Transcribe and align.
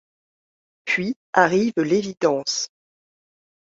Puis 0.83 1.13
arrive 1.31 1.73
l’évidence. 1.77 2.69